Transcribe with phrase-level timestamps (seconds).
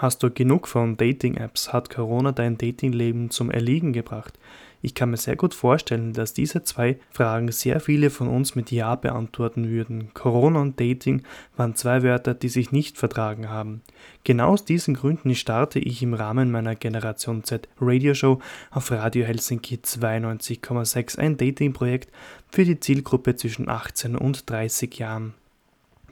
[0.00, 1.74] Hast du genug von Dating-Apps?
[1.74, 4.38] Hat Corona dein Datingleben zum Erliegen gebracht?
[4.80, 8.70] Ich kann mir sehr gut vorstellen, dass diese zwei Fragen sehr viele von uns mit
[8.70, 10.14] Ja beantworten würden.
[10.14, 11.22] Corona und Dating
[11.58, 13.82] waren zwei Wörter, die sich nicht vertragen haben.
[14.24, 18.40] Genau aus diesen Gründen starte ich im Rahmen meiner Generation Z Radioshow
[18.70, 22.10] auf Radio Helsinki 92,6 ein Dating-Projekt
[22.50, 25.34] für die Zielgruppe zwischen 18 und 30 Jahren.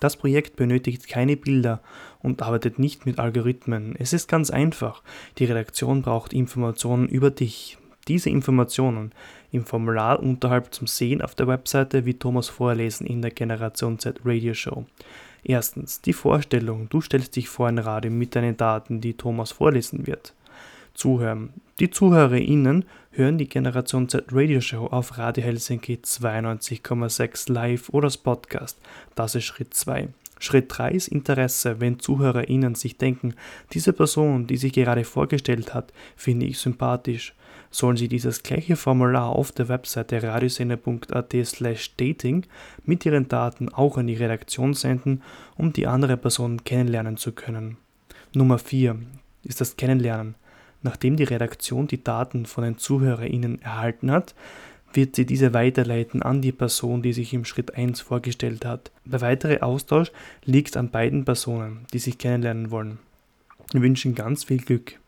[0.00, 1.80] Das Projekt benötigt keine Bilder
[2.24, 3.94] und arbeitet nicht mit Algorithmen.
[3.98, 5.02] Es ist ganz einfach.
[5.38, 7.78] Die Redaktion braucht Informationen über dich.
[8.08, 9.12] Diese Informationen
[9.52, 14.20] im Formular unterhalb zum Sehen auf der Webseite wie Thomas vorlesen in der Generation Z
[14.24, 14.86] Radio Show.
[15.44, 16.88] Erstens die Vorstellung.
[16.88, 20.34] Du stellst dich vor ein Radio mit deinen Daten, die Thomas vorlesen wird.
[20.94, 21.52] Zuhören.
[21.80, 28.16] Die ZuhörerInnen hören die Generation Z Radio Show auf Radio Helsinki 92,6 live oder als
[28.16, 28.78] Podcast.
[29.14, 30.08] Das ist Schritt 2.
[30.38, 33.34] Schritt 3 ist Interesse, wenn ZuhörerInnen sich denken,
[33.72, 37.34] diese Person, die sich gerade vorgestellt hat, finde ich sympathisch.
[37.70, 42.46] Sollen sie dieses gleiche Formular auf der Webseite radiosender.at slash dating
[42.84, 45.22] mit ihren Daten auch an die Redaktion senden,
[45.56, 47.76] um die andere Person kennenlernen zu können.
[48.32, 48.96] Nummer 4
[49.42, 50.36] ist das Kennenlernen.
[50.82, 54.34] Nachdem die Redaktion die Daten von den ZuhörerInnen erhalten hat,
[54.96, 58.90] wird sie diese weiterleiten an die Person, die sich im Schritt 1 vorgestellt hat.
[59.04, 60.10] Der weitere Austausch
[60.44, 62.98] liegt an beiden Personen, die sich kennenlernen wollen.
[63.72, 64.98] Wir wünschen ganz viel Glück.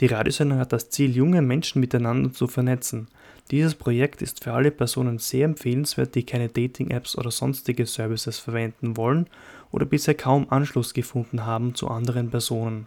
[0.00, 3.08] Die Radiosendung hat das Ziel, junge Menschen miteinander zu vernetzen.
[3.50, 8.96] Dieses Projekt ist für alle Personen sehr empfehlenswert, die keine Dating-Apps oder sonstige Services verwenden
[8.96, 9.26] wollen
[9.70, 12.86] oder bisher kaum Anschluss gefunden haben zu anderen Personen.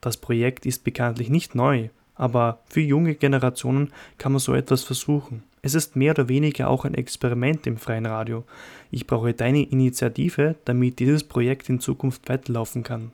[0.00, 5.42] Das Projekt ist bekanntlich nicht neu, aber für junge Generationen kann man so etwas versuchen.
[5.62, 8.44] Es ist mehr oder weniger auch ein Experiment im freien Radio.
[8.90, 13.12] Ich brauche deine Initiative, damit dieses Projekt in Zukunft weiterlaufen kann.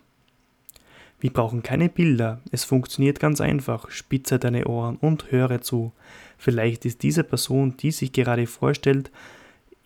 [1.21, 3.91] Wir brauchen keine Bilder, es funktioniert ganz einfach.
[3.91, 5.93] Spitze deine Ohren und höre zu.
[6.39, 9.11] Vielleicht ist diese Person, die sich gerade vorstellt,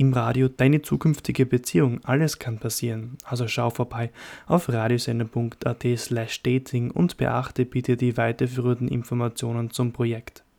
[0.03, 2.01] im Radio deine zukünftige Beziehung.
[2.03, 3.17] Alles kann passieren.
[3.25, 4.11] Also schau vorbei
[4.47, 10.43] auf radiosender.at slash dating und beachte bitte die weiterführenden Informationen zum Projekt.